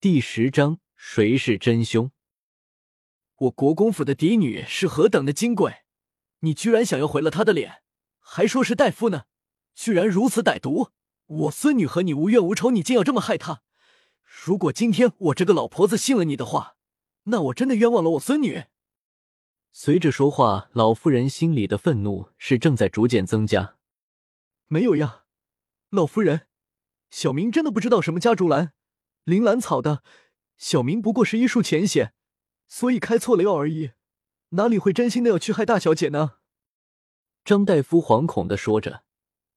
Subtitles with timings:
[0.00, 2.12] 第十章，谁是真凶？
[3.34, 5.78] 我国公府的嫡女是何等的金贵，
[6.38, 7.82] 你居然想要毁了她的脸，
[8.20, 9.24] 还说是大夫呢？
[9.74, 10.90] 居然如此歹毒！
[11.26, 13.62] 我孙女和你无冤无仇，你竟要这么害她？
[14.22, 16.76] 如果今天我这个老婆子信了你的话，
[17.24, 18.66] 那我真的冤枉了我孙女。
[19.72, 23.74] 随着说话，老夫人心里的愤怒是正在逐渐增加。
[24.68, 25.24] 没有呀，
[25.90, 26.46] 老夫人，
[27.10, 28.74] 小明真的不知道什么家竹兰。
[29.28, 30.02] 铃兰草的，
[30.56, 32.14] 小明不过是医术浅显，
[32.66, 33.90] 所以开错了药而已，
[34.50, 36.36] 哪里会真心的要去害大小姐呢？
[37.44, 39.02] 张大夫惶恐的说着，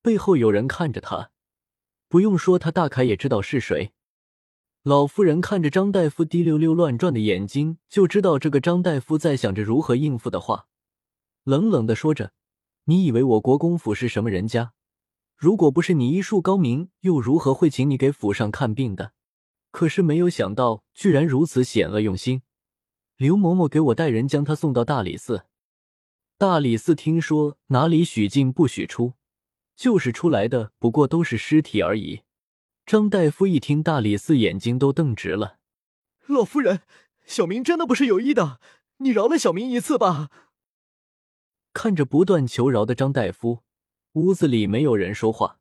[0.02, 1.31] 背后有人看着他，
[2.09, 3.94] 不用说，他大概也知道是谁。
[4.84, 10.67] 老夫人看着张大夫滴溜溜乱转的眼睛，就知道这个张大夫在想着如何应付的话，
[11.45, 12.34] 冷冷的说着
[12.84, 14.73] ：“你以为我国公府是什么人家？
[15.38, 19.14] 如果不是你医术高明，又如何会请你给府上看病的？”
[19.71, 22.43] 可是没有想到，居然如此险恶用心。
[23.17, 25.45] 刘嬷嬷给我带人将他送到大理寺。
[26.38, 29.13] 大理寺听说哪里许进不许出，
[29.75, 32.22] 就是出来的不过都是尸体而已。
[32.86, 35.59] 张大夫一听大理寺，眼睛都瞪直了。
[36.25, 36.81] 老夫人，
[37.25, 38.59] 小明真的不是有意的，
[38.97, 40.30] 你饶了小明一次吧。
[41.72, 43.59] 看着不断求饶的张大夫，
[44.13, 45.61] 屋子里没有人说话。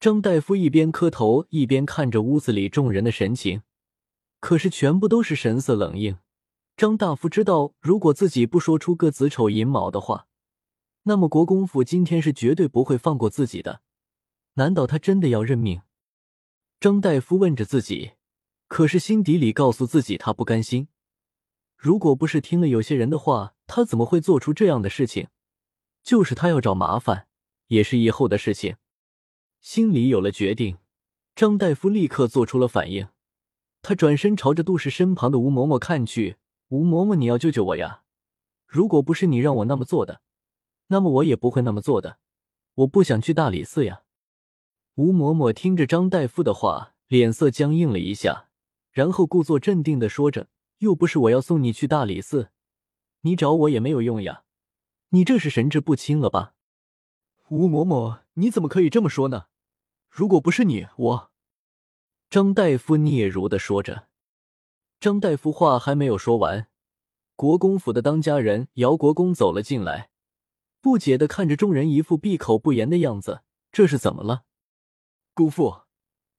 [0.00, 3.62] 张大夫一边磕头，一边看着屋子里众人的神情，
[4.38, 6.18] 可是全部都是神色冷硬。
[6.76, 10.28] 张大夫知道，如果自己不说出个子丑寅卯的话，
[11.02, 13.80] 那么国公府今天是绝对不会放过自己的。
[14.54, 15.82] 难道他真的要认命？
[16.78, 18.12] 张大夫问着自己，
[18.68, 20.86] 可是心底里告诉自己，他不甘心。
[21.76, 25.26] 如果不是听了有些人的话，他怎么会做出这样的事情？
[26.04, 27.26] 就是他要找麻烦，
[27.66, 28.76] 也是以后的事情。
[29.60, 30.78] 心里有了决定，
[31.34, 33.08] 张大夫立刻做出了反应。
[33.82, 36.36] 他转身朝着杜氏身旁的吴嬷嬷看去
[36.68, 38.02] ：“吴嬷嬷，你要救救我呀！
[38.66, 40.20] 如果不是你让我那么做的，
[40.88, 42.18] 那么我也不会那么做的。
[42.74, 44.02] 我不想去大理寺呀。”
[44.96, 48.48] 吴嬷嬷听着张大夫的话，脸色僵硬了一下，
[48.90, 52.50] 然后故作镇定的说着：“又不是我要送你去大理寺，
[53.20, 54.44] 你找我也没有用呀。
[55.10, 56.54] 你这是神志不清了吧？”
[57.50, 59.46] 吴嬷嬷，你怎么可以这么说呢？
[60.08, 61.30] 如果不是你，我……
[62.30, 64.08] 张大夫嗫嚅的说着。
[65.00, 66.68] 张大夫话还没有说完，
[67.36, 70.10] 国公府的当家人姚国公走了进来，
[70.80, 73.42] 不解的看着众人，一副闭口不言的样子。
[73.70, 74.44] 这是怎么了？
[75.34, 75.82] 姑父，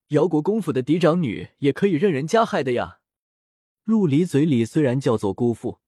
[0.10, 3.00] 姚国公府的嫡长女也可以任人加害的呀。
[3.86, 5.80] 陆离嘴里虽然叫做姑父，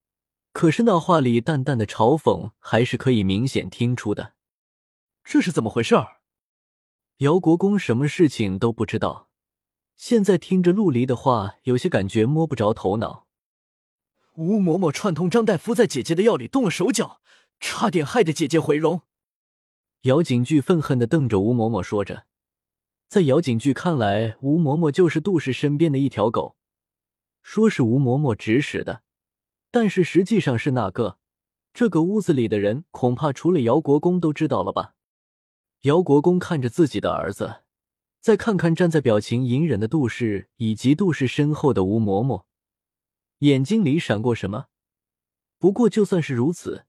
[0.53, 4.33] 可是那话里淡淡的嘲讽还是可以明显听出的。
[5.23, 6.20] 这是怎么回事儿？
[7.21, 9.29] 姚国公什么事情都不知道，
[9.95, 13.27] 现在听着陆离的话，有些感觉摸不着头脑。
[14.33, 17.21] 吴嬷嬷串通张大夫在姐姐的药里动了手脚，
[17.59, 19.03] 差点害得姐姐毁容。
[20.01, 22.25] 姚景巨愤恨的瞪着吴嬷嬷说着，
[23.07, 26.55] 在姚景巨看来，吴嬷嬷就是杜氏身边的一条狗，
[27.43, 29.03] 说是吴嬷嬷指使的，
[29.69, 31.19] 但是实际上是那个？
[31.71, 34.95] 这个屋子里的人，恐怕除了姚国公都知道了吧？
[35.81, 37.63] 姚国公看着自己的儿子，
[38.19, 42.43] 再看看站在表情隐忍的杜氏，以及杜氏身后的吴嬷嬷，
[43.39, 44.67] 眼睛里闪过什么？
[45.57, 46.85] 不过就算是如此，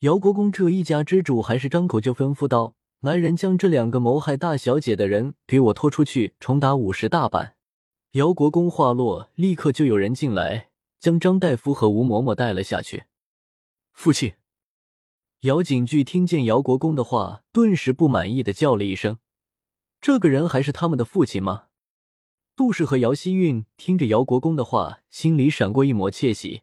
[0.00, 7.56] 姚国公这一家之主还是张口就吩咐道：“来人，将这两个谋害大小姐的人给我拖出去，重打五十大板。”
[8.12, 13.04] 姚国公话落，立刻就有人进来，将张大夫和吴嬷嬷带了下去。
[13.94, 14.34] 父亲。
[15.40, 19.16] 姚景巨听见姚国公的话，顿时不满意的叫了一声
[19.98, 21.68] ：“这个人还是他们的父亲吗？”
[22.54, 26.60] 杜氏和姚希韵听着姚国公的话，心里闪过一抹窃喜。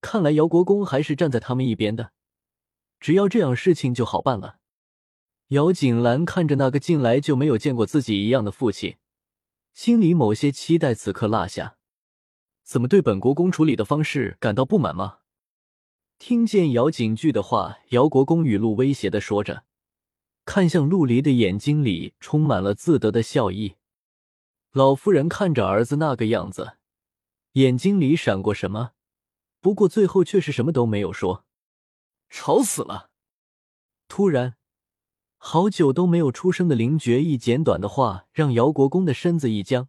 [0.00, 2.12] 看来姚国公还是站在他们一边的，
[3.00, 4.58] 只要这样，事情就好办了。
[5.48, 8.98] 姚景兰看着那个进来就没有见过自己一样的父亲，
[9.74, 11.76] 心里某些期待此刻落下。
[12.62, 15.18] 怎么对本国公处理的方式感到不满吗？
[16.18, 19.64] 听见姚景巨的话，姚国公语录威胁的说着，
[20.44, 23.76] 看向陆离的眼睛里充满了自得的笑意。
[24.72, 26.78] 老夫人看着儿子那个样子，
[27.52, 28.92] 眼睛里闪过什么，
[29.60, 31.44] 不过最后却是什么都没有说。
[32.28, 33.10] 吵死了！
[34.08, 34.56] 突然，
[35.36, 39.88] 好久都没有出声的林觉一简短的话，让姚国公的身子一僵。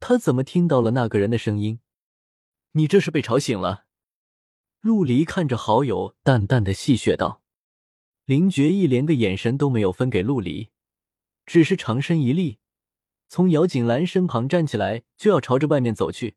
[0.00, 1.80] 他怎么听到了那个人的声音？
[2.72, 3.85] 你这是被吵醒了。
[4.86, 7.42] 陆离看着好友，淡淡的戏谑道
[8.24, 10.68] ：“林觉一连个眼神都没有分给陆离，
[11.44, 12.58] 只是长身一立，
[13.28, 16.36] 从姚锦兰身旁站起来，就要朝着外面走去。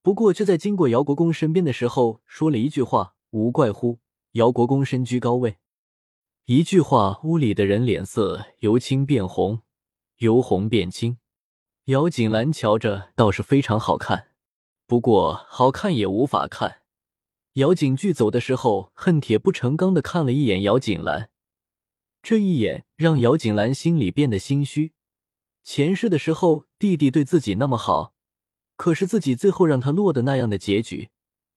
[0.00, 3.98] 不过，却在经过姚国公身边的时候，说了一句话：“无怪乎
[4.32, 5.58] 姚国公身居高位。”
[6.48, 9.60] 一句话，屋里的人脸色由青变红，
[10.20, 11.18] 由红变青。
[11.84, 14.28] 姚锦兰瞧着倒是非常好看，
[14.86, 16.77] 不过好看也无法看。
[17.58, 21.28] 姚景巨走的时候，恨铁不成钢的看了一眼姚景兰，
[22.22, 24.92] 这一眼让姚景兰心里变得心虚。
[25.64, 28.14] 前世的时候，弟弟对自己那么好。
[28.76, 31.10] 可是自己最后让他落得那样的结局，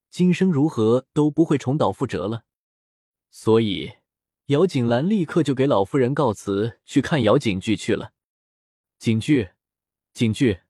[0.10, 2.46] 今生如何都不会重蹈覆辙了。
[3.30, 3.92] 所以，
[4.48, 8.14] 姚景兰立刻就给老夫人告辞，去看姚景巨去了。
[8.98, 9.50] 景巨，
[10.16, 10.62] 景巨。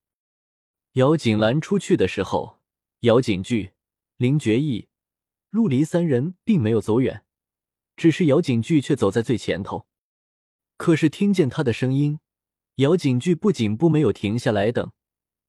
[0.95, 2.59] 姚景兰出去的时候，
[2.99, 3.71] 姚景巨、
[4.17, 4.89] 林觉义、
[5.51, 7.23] 陆离三人并没有走远，
[7.95, 9.85] 只是姚景巨却走在最前头。
[10.77, 12.19] 可是听见他的声音，
[12.75, 14.91] 姚景巨不仅不没有停下来等。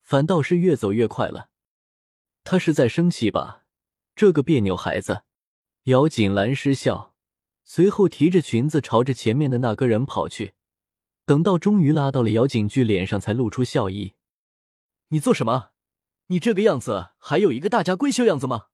[0.02, 1.48] 反倒是越走越快了，
[2.42, 3.64] 他是在生气吧？
[4.16, 5.22] 这个别扭孩子！
[5.84, 7.14] 姚锦兰失笑，
[7.64, 10.54] 随后提着裙子朝着前面的那个人跑去。
[11.24, 14.14] 等到终于拉到了姚景巨脸上，才露出笑意
[15.08, 15.70] ：“你做什么？
[16.26, 18.66] 你这个样子还有一个大家闺秀样子吗？”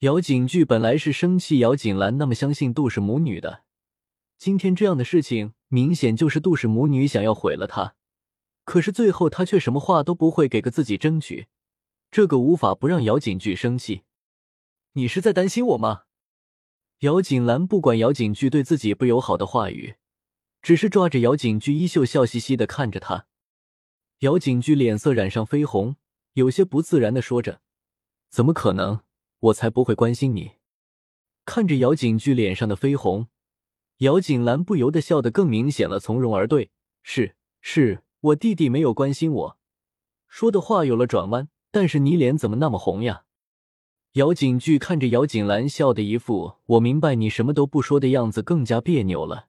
[0.00, 3.64] 姚景巨本来是生气姚锦兰那么相信杜氏母女的，
[4.38, 7.96] 今天这样的事情明显就是杜氏母女想要毁了他。
[8.64, 11.48] 可是最后他却什么话都不会给个自己争取，
[12.12, 14.02] 这个无法不让姚景巨生气。
[14.92, 16.02] 你是在担心我吗？
[17.00, 19.96] 姚锦兰不管姚景巨对自己不友好的话语，
[20.62, 23.26] 只是抓着姚景巨衣袖，笑嘻嘻的看着他。
[24.20, 25.96] 姚景巨脸色染上绯红，
[26.34, 27.62] 有些不自然的说着
[28.30, 29.00] ：“怎么可能？
[29.40, 30.52] 我才不会关心你。”
[31.44, 33.28] 看着姚景巨脸上的绯红，
[33.98, 36.70] 姚景兰不由得笑得更明显了，从容而对
[37.02, 39.58] ：“是是。”我弟弟没有关心我，
[40.26, 41.48] 说的话有了转弯。
[41.70, 43.22] 但是你脸怎么那么红呀？
[44.14, 49.46] 姚景巨看着姚景兰，笑的一副我明白你什么都不说的样子，更加别扭了。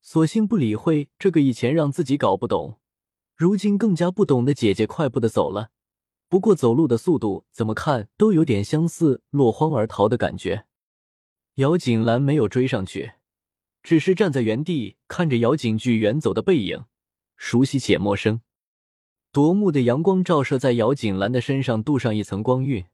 [0.00, 2.78] 索性不理会这个以前让自己搞不懂，
[3.34, 5.70] 如今更加不懂的姐姐，快步的走了。
[6.28, 10.66] 不过走路的速度怎么看都有点相似落荒而逃的感觉。
[11.54, 13.14] 姚锦兰没有追上去，
[13.82, 16.84] 只是站在原地看着姚景巨远走的背影。
[17.36, 18.42] 熟悉且陌生，
[19.32, 22.84] 夺目的阳光照射在姚锦兰的身上，镀上一层光晕。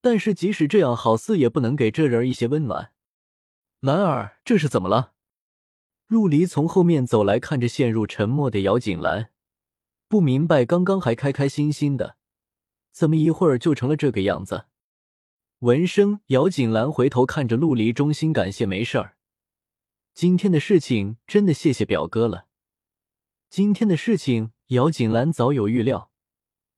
[0.00, 2.92] 但是即使这样，好似也不能给这人一些温暖。
[3.80, 5.12] 兰儿，这是怎么了？
[6.06, 9.30] 陆离从后面走来，看着陷入沉默的姚锦兰，
[10.08, 12.16] 不明白刚刚还开开心心的，
[12.92, 14.66] 怎么一会儿就成了这个样子。
[15.60, 19.16] 闻声，姚锦兰回头看着陆离，衷心感谢，没事儿。
[20.12, 22.46] 今天的事情真的谢谢表哥了。
[23.48, 26.10] 今天的事情，姚锦兰早有预料，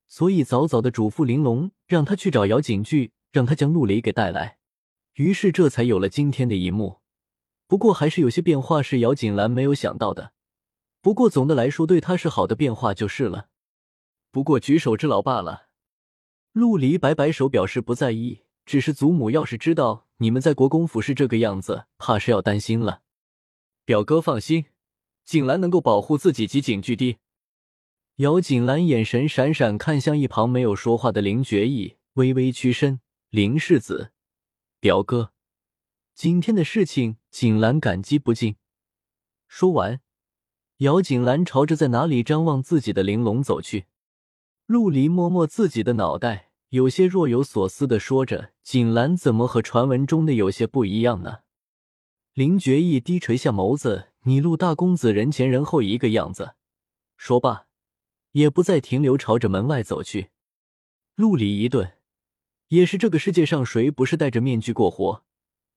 [0.06, 4.58] 所以早早的嘱咐玲珑，让他去找姚景巨，让他将陆离给带来。
[5.14, 7.00] 于是这才有了今天的一幕。
[7.66, 10.32] 不过还是有些变化是姚锦兰没有想到的。
[11.00, 13.48] 不过总的来说，对他是好的变化就是了。
[14.30, 15.63] 不过举手之劳罢了。
[16.54, 23.02] 陆离摆摆手表示不在意，只是祖母要是知道你们在国公府是这个样子，怕是要担心了。
[23.84, 24.66] 表哥放心。
[25.24, 27.18] 锦兰能够保护自己及景巨的。
[28.16, 33.00] 姚锦兰眼神闪闪，看向一旁没有说话的林觉义，微微屈身
[33.30, 34.12] ：“林世子，
[34.78, 35.32] 表哥，
[36.14, 38.54] 今天的事情，锦兰感激不尽。”
[39.48, 40.00] 说完，
[40.76, 43.86] 姚锦兰朝着在哪里张望自己的玲珑走去。
[44.66, 51.40] 陆离摸摸自己的脑袋，有些若有所思的说着：“锦兰怎么和传闻中的有些不一样呢？”
[52.32, 54.10] 林觉义低垂下眸子。
[54.26, 56.54] 你陆大公子人前人后一个样子，
[57.18, 57.66] 说罢，
[58.32, 60.30] 也不再停留，朝着门外走去。
[61.14, 61.98] 陆离一顿，
[62.68, 65.22] 也是这个世界上谁不是戴着面具过活，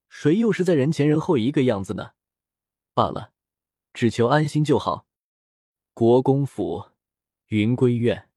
[0.08, 2.12] 谁又是在人前人后一个样子呢？
[2.94, 3.32] 罢了，
[3.92, 5.06] 只求安心就好。
[5.92, 6.86] 国公府
[7.48, 8.27] 云归院，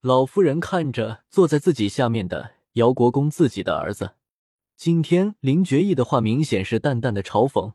[0.00, 4.14] 老夫人看着坐在自己下面的姚国公，自己的儿子。
[4.76, 7.72] 今天林觉义的话明显是淡淡的嘲讽。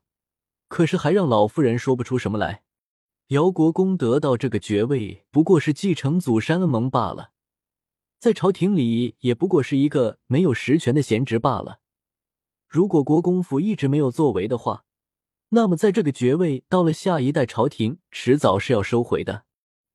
[0.68, 2.64] 可是还让老夫人说不出什么来。
[3.28, 7.32] 姚国公得到这个爵位，不过是继承祖山恩盟罢了，
[8.20, 11.80] 在朝廷里也不过是一个没有实权的闲职罢了。
[12.70, 14.86] 如果国公府一直没有作为的话，
[15.50, 19.44] 那么在这个爵位到了下一代朝廷，迟早是要收回的。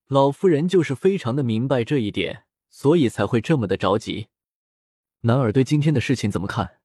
[0.09, 4.29] 老夫人就是非常的明白这一点，所以才会这么的着急。
[5.23, 6.79] 男儿对今天的事情怎么看？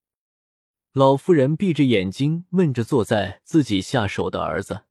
[0.93, 4.85] 老夫人闭着眼睛问着坐在自己下手的儿子，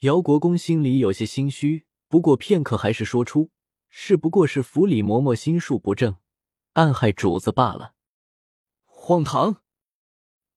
[0.00, 1.84] 姚国公心里有些心虚。
[2.08, 3.50] 不过片刻还是说出，
[3.90, 6.16] 是不过是府里嬷嬷心术不正，
[6.72, 7.94] 暗害主子罢了。
[8.84, 9.56] 荒唐！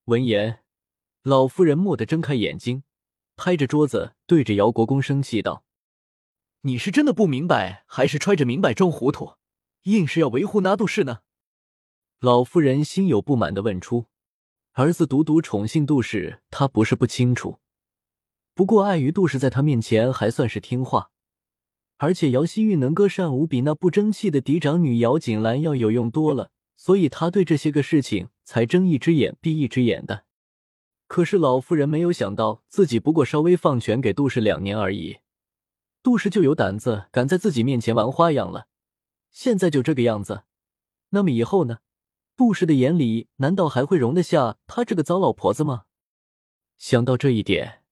[0.04, 0.64] 闻言，
[1.22, 2.84] 老夫人蓦地睁开眼睛，
[3.36, 5.64] 拍着桌子，对着姚国公生气道
[6.68, 9.36] ：“你是真的不明白，还是揣着明白装糊涂，
[9.84, 11.20] 硬是要维护那杜氏呢？”
[12.20, 14.04] 老夫人心有不满的问出
[14.76, 17.58] ：“儿子独独宠幸杜氏，她不是不清楚。
[18.52, 21.10] 不过碍于杜氏在她面前还算是听话，
[21.96, 30.26] 而且姚希玉能歌善舞，比那不争气的嫡长女姚锦兰要有用多了，所以他对这些个事情才睁一只眼闭一只眼的。
[31.06, 35.16] 可是老夫人没有想到，自己不过稍微放权给杜氏两年而已，
[36.08, 38.66] 杜氏就有胆子敢在自己面前玩花样了。
[39.30, 40.44] 现在就这个样子，
[41.10, 41.80] 那么以后呢？”
[42.34, 45.84] 杜氏的眼里难道还会容得下她这个糟老婆子吗？
[46.78, 47.82] 想到这一点，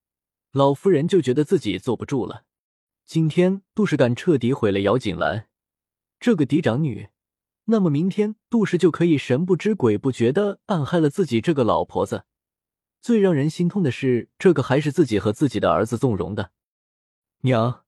[0.52, 2.44] 老夫人就觉得自己坐不住了。
[3.04, 5.48] 今天杜氏敢彻底毁了姚锦兰
[6.18, 7.10] 这个嫡长女，
[7.66, 12.24] 那么明天杜氏就可以神不知鬼不觉的暗害了自己这个老婆子。
[13.02, 16.52] 最让人心痛的是，这个还是自己和自己的儿子纵容的。
[17.42, 17.84] 娘，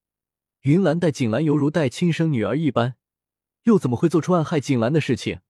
[0.69, 2.97] 云兰待锦兰犹如待亲生女儿一般，
[3.63, 5.41] 又怎么会做出暗害锦兰的事情？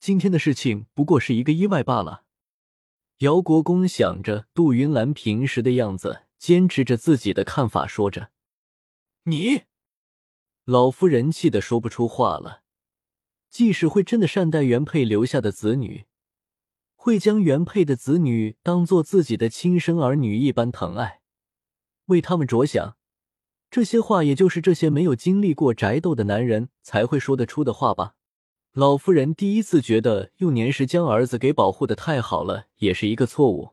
[0.00, 2.24] 今天的事情不过是一个意外罢了。
[3.18, 8.30] 姚国公想着杜云兰平时的样子，坚持着自己的看法，说着
[9.30, 9.62] ：“你。”
[10.66, 12.64] 老夫人气得说不出话了。
[13.48, 16.06] 即使会真的善待原配留下的子女，
[16.96, 21.20] 会将原配的子女当做自己的亲生儿女一般疼爱，
[22.06, 22.97] 为他们着想，
[23.70, 28.14] 这些话也就是这些没有经历过宅斗的男人才会说得出的话吧。
[28.72, 33.70] 老夫人第一次觉得用年时将儿子给保护的太好了，也是一个错误。